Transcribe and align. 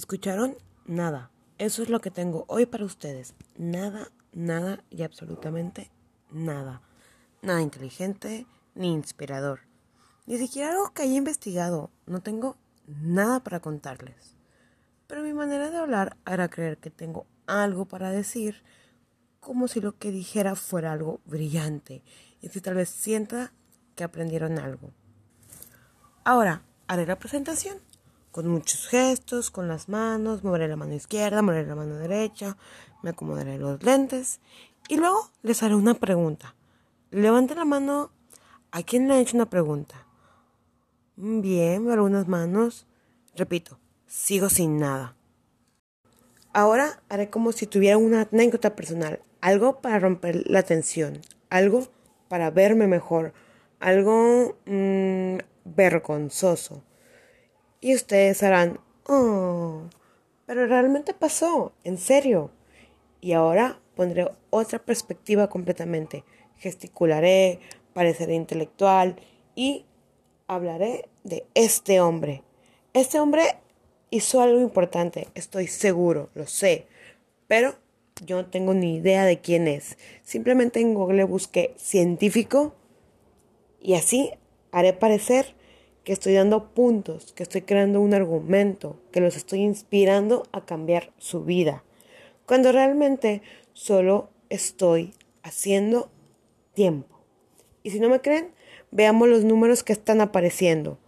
¿Escucharon? 0.00 0.56
Nada. 0.86 1.30
Eso 1.58 1.82
es 1.82 1.90
lo 1.90 2.00
que 2.00 2.10
tengo 2.10 2.46
hoy 2.48 2.64
para 2.64 2.86
ustedes. 2.86 3.34
Nada, 3.58 4.10
nada 4.32 4.82
y 4.88 5.02
absolutamente 5.02 5.90
nada. 6.30 6.80
Nada 7.42 7.60
inteligente 7.60 8.46
ni 8.74 8.94
inspirador. 8.94 9.60
Ni 10.24 10.38
siquiera 10.38 10.70
algo 10.70 10.94
que 10.94 11.02
haya 11.02 11.16
investigado. 11.16 11.90
No 12.06 12.22
tengo 12.22 12.56
nada 12.86 13.44
para 13.44 13.60
contarles. 13.60 14.38
Pero 15.06 15.22
mi 15.22 15.34
manera 15.34 15.70
de 15.70 15.76
hablar 15.76 16.16
hará 16.24 16.48
creer 16.48 16.78
que 16.78 16.88
tengo 16.88 17.26
algo 17.46 17.84
para 17.84 18.10
decir, 18.10 18.62
como 19.38 19.68
si 19.68 19.82
lo 19.82 19.98
que 19.98 20.12
dijera 20.12 20.54
fuera 20.56 20.92
algo 20.92 21.20
brillante 21.26 22.02
y 22.40 22.48
si 22.48 22.62
tal 22.62 22.76
vez 22.76 22.88
sienta 22.88 23.52
que 23.96 24.04
aprendieron 24.04 24.58
algo. 24.58 24.92
Ahora 26.24 26.62
haré 26.88 27.04
la 27.04 27.18
presentación 27.18 27.89
con 28.30 28.46
muchos 28.48 28.86
gestos, 28.88 29.50
con 29.50 29.68
las 29.68 29.88
manos, 29.88 30.44
moveré 30.44 30.68
la 30.68 30.76
mano 30.76 30.94
izquierda, 30.94 31.42
moveré 31.42 31.66
la 31.66 31.74
mano 31.74 31.96
derecha, 31.96 32.56
me 33.02 33.10
acomodaré 33.10 33.58
los 33.58 33.82
lentes 33.82 34.40
y 34.88 34.96
luego 34.96 35.30
les 35.42 35.62
haré 35.62 35.74
una 35.74 35.94
pregunta. 35.94 36.54
Levante 37.10 37.54
la 37.54 37.64
mano 37.64 38.12
a 38.70 38.82
quien 38.82 39.08
le 39.08 39.14
ha 39.14 39.20
hecho 39.20 39.36
una 39.36 39.50
pregunta. 39.50 40.06
Bien, 41.16 41.90
algunas 41.90 42.28
manos. 42.28 42.86
Repito, 43.34 43.78
sigo 44.06 44.48
sin 44.48 44.78
nada. 44.78 45.16
Ahora 46.52 47.02
haré 47.08 47.30
como 47.30 47.52
si 47.52 47.66
tuviera 47.66 47.98
una 47.98 48.22
anécdota 48.22 48.74
personal, 48.74 49.20
algo 49.40 49.80
para 49.80 49.98
romper 49.98 50.42
la 50.46 50.62
tensión, 50.62 51.20
algo 51.48 51.88
para 52.28 52.50
verme 52.50 52.86
mejor, 52.86 53.32
algo 53.78 54.56
mmm, 54.66 55.38
vergonzoso. 55.64 56.82
Y 57.80 57.94
ustedes 57.94 58.42
harán, 58.42 58.80
oh, 59.06 59.82
pero 60.46 60.66
realmente 60.66 61.14
pasó, 61.14 61.72
en 61.84 61.98
serio. 61.98 62.50
Y 63.20 63.32
ahora 63.32 63.80
pondré 63.94 64.30
otra 64.50 64.78
perspectiva 64.78 65.48
completamente. 65.48 66.24
Gesticularé, 66.56 67.60
pareceré 67.92 68.34
intelectual 68.34 69.16
y 69.54 69.86
hablaré 70.46 71.08
de 71.24 71.46
este 71.54 72.00
hombre. 72.00 72.42
Este 72.92 73.20
hombre 73.20 73.42
hizo 74.10 74.40
algo 74.40 74.60
importante, 74.60 75.28
estoy 75.34 75.68
seguro, 75.68 76.28
lo 76.34 76.46
sé, 76.46 76.86
pero 77.46 77.76
yo 78.26 78.42
no 78.42 78.46
tengo 78.46 78.74
ni 78.74 78.96
idea 78.96 79.24
de 79.24 79.40
quién 79.40 79.68
es. 79.68 79.96
Simplemente 80.22 80.80
en 80.80 80.94
Google 80.94 81.24
busqué 81.24 81.74
científico 81.76 82.74
y 83.80 83.94
así 83.94 84.32
haré 84.72 84.92
parecer 84.92 85.54
que 86.10 86.14
estoy 86.14 86.34
dando 86.34 86.74
puntos, 86.74 87.32
que 87.34 87.44
estoy 87.44 87.62
creando 87.62 88.00
un 88.00 88.14
argumento, 88.14 89.00
que 89.12 89.20
los 89.20 89.36
estoy 89.36 89.60
inspirando 89.60 90.42
a 90.50 90.64
cambiar 90.64 91.12
su 91.18 91.44
vida, 91.44 91.84
cuando 92.46 92.72
realmente 92.72 93.42
solo 93.74 94.28
estoy 94.48 95.14
haciendo 95.44 96.10
tiempo. 96.74 97.20
Y 97.84 97.92
si 97.92 98.00
no 98.00 98.08
me 98.08 98.20
creen, 98.20 98.52
veamos 98.90 99.28
los 99.28 99.44
números 99.44 99.84
que 99.84 99.92
están 99.92 100.20
apareciendo. 100.20 100.98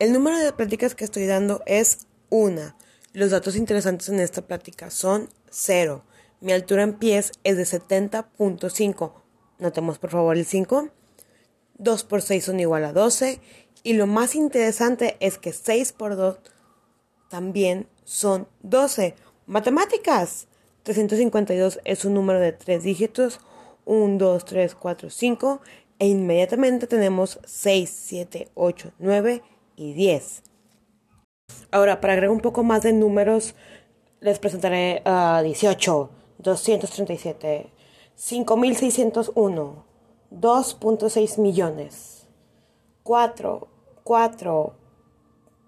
El 0.00 0.12
número 0.12 0.36
de 0.38 0.52
pláticas 0.52 0.96
que 0.96 1.04
estoy 1.04 1.26
dando 1.26 1.62
es 1.64 2.08
una. 2.28 2.76
Los 3.12 3.30
datos 3.30 3.54
interesantes 3.54 4.08
en 4.08 4.18
esta 4.18 4.48
plática 4.48 4.90
son 4.90 5.28
cero. 5.48 6.02
Mi 6.40 6.50
altura 6.50 6.82
en 6.82 6.94
pies 6.94 7.30
es 7.44 7.56
de 7.56 7.62
70.5. 7.62 9.12
Notemos 9.60 10.00
por 10.00 10.10
favor 10.10 10.36
el 10.36 10.44
5. 10.44 10.90
2 11.82 12.04
por 12.04 12.22
6 12.22 12.44
son 12.44 12.60
igual 12.60 12.84
a 12.84 12.92
12 12.92 13.40
y 13.82 13.94
lo 13.94 14.06
más 14.06 14.34
interesante 14.34 15.16
es 15.20 15.38
que 15.38 15.52
6 15.52 15.92
por 15.92 16.16
2 16.16 16.38
también 17.28 17.88
son 18.04 18.46
12. 18.62 19.14
Matemáticas. 19.46 20.46
352 20.84 21.80
es 21.84 22.04
un 22.04 22.14
número 22.14 22.40
de 22.40 22.52
3 22.52 22.82
dígitos. 22.82 23.40
1, 23.84 24.18
2, 24.18 24.44
3, 24.44 24.74
4, 24.74 25.10
5. 25.10 25.60
E 25.98 26.08
inmediatamente 26.08 26.86
tenemos 26.86 27.40
6, 27.44 27.90
7, 27.90 28.48
8, 28.54 28.92
9 28.98 29.42
y 29.76 29.92
10. 29.94 30.42
Ahora, 31.70 32.00
para 32.00 32.12
agregar 32.12 32.34
un 32.34 32.40
poco 32.40 32.62
más 32.62 32.82
de 32.82 32.92
números, 32.92 33.54
les 34.20 34.38
presentaré 34.38 35.02
uh, 35.04 35.42
18, 35.42 36.10
237, 36.38 37.72
5601. 38.14 39.91
2.6 40.40 41.38
millones. 41.38 42.26
4, 43.02 43.68
4, 44.02 44.76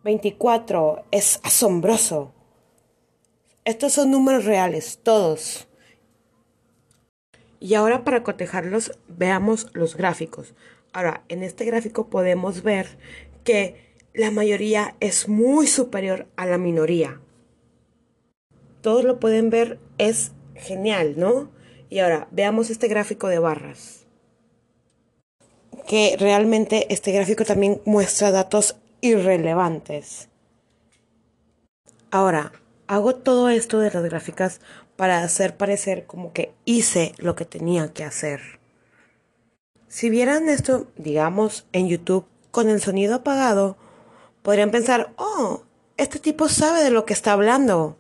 24. 0.03 1.05
Es 1.11 1.41
asombroso. 1.43 2.33
Estos 3.65 3.93
son 3.93 4.11
números 4.11 4.45
reales, 4.45 5.01
todos. 5.03 5.69
Y 7.61 7.75
ahora 7.75 8.05
para 8.05 8.23
cotejarlos, 8.23 8.99
veamos 9.09 9.69
los 9.73 9.97
gráficos. 9.97 10.55
Ahora, 10.93 11.25
en 11.29 11.43
este 11.43 11.65
gráfico 11.65 12.09
podemos 12.09 12.63
ver 12.63 12.99
que 13.43 13.95
la 14.13 14.31
mayoría 14.31 14.97
es 15.01 15.29
muy 15.29 15.67
superior 15.67 16.27
a 16.37 16.47
la 16.47 16.59
minoría. 16.59 17.21
Todos 18.81 19.05
lo 19.05 19.19
pueden 19.19 19.51
ver, 19.51 19.79
es 19.99 20.33
genial, 20.55 21.15
¿no? 21.17 21.51
Y 21.89 22.01
ahora, 22.01 22.29
veamos 22.31 22.71
este 22.71 22.87
gráfico 22.87 23.29
de 23.29 23.39
barras 23.39 24.04
que 25.87 26.17
realmente 26.19 26.93
este 26.93 27.13
gráfico 27.13 27.45
también 27.45 27.81
muestra 27.85 28.31
datos 28.31 28.77
irrelevantes. 29.01 30.29
Ahora, 32.11 32.53
hago 32.87 33.15
todo 33.15 33.49
esto 33.49 33.79
de 33.79 33.91
las 33.91 34.05
gráficas 34.05 34.61
para 34.97 35.23
hacer 35.23 35.57
parecer 35.57 36.07
como 36.07 36.33
que 36.33 36.53
hice 36.65 37.13
lo 37.19 37.35
que 37.35 37.45
tenía 37.45 37.93
que 37.93 38.05
hacer. 38.05 38.61
Si 39.89 40.11
vieran 40.11 40.49
esto, 40.49 40.87
digamos, 40.97 41.67
en 41.73 41.89
YouTube 41.89 42.27
con 42.51 42.69
el 42.69 42.81
sonido 42.81 43.17
apagado, 43.17 43.77
podrían 44.43 44.71
pensar, 44.71 45.13
oh, 45.17 45.63
este 45.97 46.19
tipo 46.19 46.49
sabe 46.49 46.83
de 46.83 46.91
lo 46.91 47.05
que 47.05 47.13
está 47.13 47.33
hablando. 47.33 47.97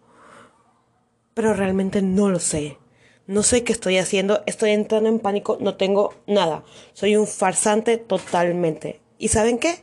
Pero 1.34 1.54
realmente 1.54 2.02
no 2.02 2.28
lo 2.30 2.38
sé 2.38 2.78
no 3.26 3.42
sé 3.42 3.64
qué 3.64 3.72
estoy 3.72 3.98
haciendo, 3.98 4.42
estoy 4.46 4.70
entrando 4.70 5.08
en 5.08 5.18
pánico, 5.18 5.56
no 5.60 5.76
tengo 5.76 6.14
nada. 6.26 6.64
Soy 6.92 7.16
un 7.16 7.26
farsante 7.26 7.96
totalmente. 7.96 9.00
¿Y 9.18 9.28
saben 9.28 9.58
qué? 9.58 9.82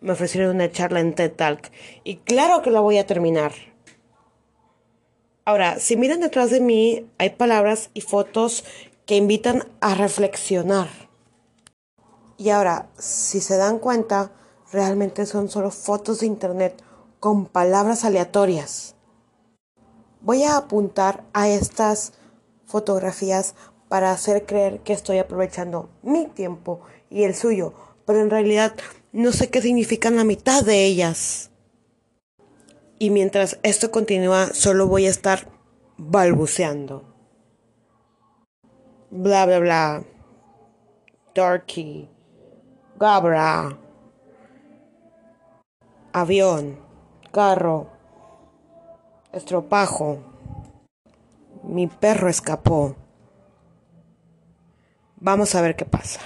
Me 0.00 0.12
ofrecieron 0.12 0.54
una 0.54 0.70
charla 0.70 1.00
en 1.00 1.14
TED 1.14 1.32
Talk 1.32 1.70
y 2.04 2.16
claro 2.16 2.62
que 2.62 2.70
la 2.70 2.80
voy 2.80 2.98
a 2.98 3.06
terminar. 3.06 3.52
Ahora, 5.44 5.78
si 5.78 5.96
miran 5.96 6.20
detrás 6.20 6.50
de 6.50 6.60
mí, 6.60 7.06
hay 7.18 7.30
palabras 7.30 7.90
y 7.94 8.00
fotos 8.00 8.64
que 9.04 9.16
invitan 9.16 9.64
a 9.80 9.94
reflexionar. 9.94 10.88
Y 12.36 12.50
ahora, 12.50 12.88
si 12.98 13.40
se 13.40 13.56
dan 13.56 13.78
cuenta, 13.78 14.32
realmente 14.72 15.24
son 15.26 15.48
solo 15.48 15.70
fotos 15.70 16.20
de 16.20 16.26
internet 16.26 16.82
con 17.20 17.46
palabras 17.46 18.04
aleatorias. 18.04 18.94
Voy 20.20 20.42
a 20.42 20.56
apuntar 20.56 21.24
a 21.32 21.48
estas 21.48 22.12
fotografías 22.66 23.54
para 23.88 24.10
hacer 24.10 24.44
creer 24.46 24.80
que 24.80 24.92
estoy 24.92 25.18
aprovechando 25.18 25.88
mi 26.02 26.26
tiempo 26.26 26.80
y 27.08 27.22
el 27.22 27.34
suyo, 27.34 27.72
pero 28.04 28.20
en 28.20 28.30
realidad 28.30 28.74
no 29.12 29.32
sé 29.32 29.48
qué 29.48 29.62
significan 29.62 30.16
la 30.16 30.24
mitad 30.24 30.64
de 30.64 30.84
ellas. 30.84 31.50
Y 32.98 33.10
mientras 33.10 33.58
esto 33.62 33.90
continúa, 33.90 34.48
solo 34.52 34.86
voy 34.86 35.06
a 35.06 35.10
estar 35.10 35.48
balbuceando. 35.96 37.14
Bla, 39.10 39.46
bla, 39.46 39.58
bla. 39.60 40.04
Darky. 41.34 42.08
Gabra. 42.98 43.78
Avión. 46.12 46.78
Carro. 47.30 47.88
Estropajo. 49.32 50.35
Mi 51.76 51.88
perro 51.88 52.30
escapó. 52.30 52.96
Vamos 55.16 55.54
a 55.54 55.60
ver 55.60 55.76
qué 55.76 55.84
pasa. 55.84 56.20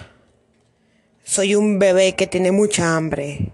Soy 1.24 1.56
un 1.56 1.80
bebé 1.80 2.14
que 2.14 2.28
tiene 2.28 2.52
mucha 2.52 2.96
hambre. 2.96 3.52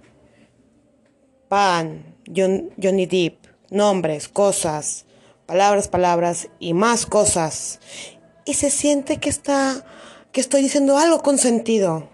Pan, 1.49 2.15
Johnny 2.27 3.07
Deep, 3.07 3.39
nombres, 3.71 4.29
cosas, 4.29 5.07
palabras, 5.47 5.89
palabras 5.89 6.51
y 6.59 6.75
más 6.75 7.07
cosas. 7.07 7.81
Y 8.45 8.53
se 8.53 8.69
siente 8.69 9.17
que 9.17 9.31
está 9.31 9.83
que 10.33 10.43
estoy 10.43 10.61
diciendo 10.61 10.99
algo 10.99 11.23
con 11.23 11.39
sentido. 11.39 12.11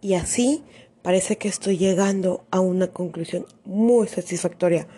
Y 0.00 0.14
así 0.14 0.64
parece 1.02 1.38
que 1.38 1.46
estoy 1.46 1.78
llegando 1.78 2.44
a 2.50 2.58
una 2.58 2.88
conclusión 2.88 3.46
muy 3.64 4.08
satisfactoria, 4.08 4.88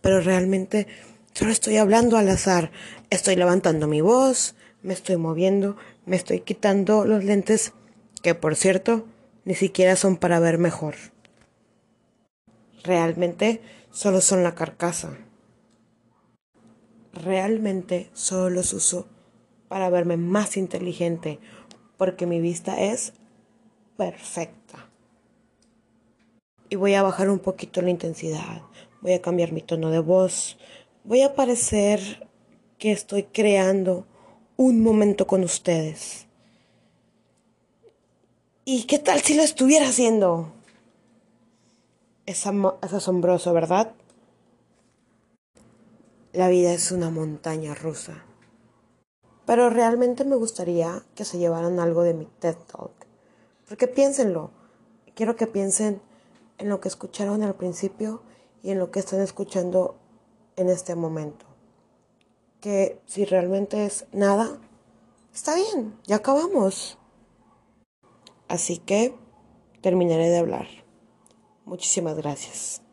pero 0.00 0.22
realmente 0.22 0.86
Solo 1.34 1.50
estoy 1.50 1.78
hablando 1.78 2.16
al 2.16 2.28
azar. 2.28 2.70
Estoy 3.10 3.34
levantando 3.34 3.88
mi 3.88 4.00
voz, 4.00 4.54
me 4.82 4.94
estoy 4.94 5.16
moviendo, 5.16 5.76
me 6.06 6.14
estoy 6.14 6.40
quitando 6.40 7.04
los 7.04 7.24
lentes, 7.24 7.72
que 8.22 8.36
por 8.36 8.54
cierto, 8.54 9.06
ni 9.44 9.56
siquiera 9.56 9.96
son 9.96 10.16
para 10.16 10.38
ver 10.38 10.58
mejor. 10.58 10.94
realmente 12.84 13.60
solo 13.90 14.20
son 14.20 14.44
la 14.44 14.54
carcasa. 14.54 15.16
Realmente 17.12 18.10
solo 18.12 18.50
los 18.50 18.72
uso 18.72 19.08
para 19.66 19.90
verme 19.90 20.16
más 20.16 20.56
inteligente, 20.56 21.40
porque 21.96 22.26
mi 22.26 22.40
vista 22.40 22.80
es 22.80 23.12
perfecta. 23.96 24.88
Y 26.68 26.76
voy 26.76 26.94
a 26.94 27.02
bajar 27.02 27.28
un 27.28 27.40
poquito 27.40 27.82
la 27.82 27.90
intensidad, 27.90 28.62
voy 29.00 29.14
a 29.14 29.22
cambiar 29.22 29.52
mi 29.52 29.62
tono 29.62 29.90
de 29.90 30.00
voz, 30.00 30.58
voy 31.04 31.20
a 31.20 31.34
parecer 31.34 32.28
que 32.78 32.90
estoy 32.90 33.24
creando 33.24 34.06
un 34.56 34.82
momento 34.82 35.26
con 35.26 35.44
ustedes. 35.44 36.26
¿Y 38.64 38.84
qué 38.84 38.98
tal 38.98 39.20
si 39.20 39.34
lo 39.34 39.42
estuviera 39.42 39.86
haciendo? 39.86 40.52
Es, 42.24 42.46
asombroso, 42.46 43.52
¿verdad? 43.52 43.92
La 46.32 46.48
vida 46.48 46.72
es 46.72 46.90
una 46.90 47.10
montaña 47.10 47.74
rusa. 47.74 48.24
Pero 49.44 49.68
realmente 49.68 50.24
me 50.24 50.36
gustaría 50.36 51.04
que 51.14 51.26
se 51.26 51.36
llevaran 51.36 51.78
algo 51.78 52.02
de 52.02 52.14
mi 52.14 52.24
TED 52.24 52.56
Talk. 52.72 52.92
Porque 53.68 53.86
piénsenlo. 53.86 54.50
Quiero 55.14 55.36
que 55.36 55.46
piensen 55.46 56.00
en 56.56 56.70
lo 56.70 56.80
que 56.80 56.88
escucharon 56.88 57.42
al 57.42 57.54
principio 57.54 58.22
y 58.62 58.70
en 58.70 58.78
lo 58.78 58.90
que 58.90 59.00
están 59.00 59.20
escuchando 59.20 59.96
en 60.56 60.68
este 60.68 60.94
momento. 60.94 61.46
Que 62.60 63.00
si 63.06 63.24
realmente 63.24 63.84
es 63.84 64.06
nada, 64.12 64.58
está 65.32 65.54
bien, 65.54 65.98
ya 66.04 66.16
acabamos. 66.16 66.98
Así 68.48 68.78
que 68.78 69.14
terminaré 69.80 70.28
de 70.30 70.38
hablar. 70.38 70.66
Muchísimas 71.64 72.16
gracias. 72.16 72.83